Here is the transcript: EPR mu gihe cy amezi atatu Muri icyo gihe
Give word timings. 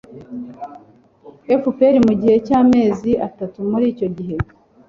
EPR 1.55 1.95
mu 2.07 2.13
gihe 2.21 2.35
cy 2.47 2.53
amezi 2.61 3.11
atatu 3.27 3.57
Muri 3.69 3.85
icyo 3.93 4.07
gihe 4.17 4.35